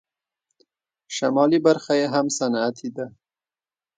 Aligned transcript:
شمالي 1.15 1.59
برخه 1.67 1.93
یې 1.99 2.07
هم 2.13 2.27
صنعتي 2.37 2.89
ده. 2.97 3.05